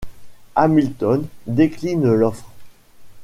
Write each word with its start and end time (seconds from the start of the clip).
Hamilton 0.55 1.27
décline 1.45 2.07
l'offre. 2.11 2.49